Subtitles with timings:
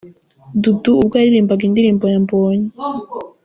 [0.63, 2.67] Dudu ubwo yaririmbaga indirimbo ya Mbonyi.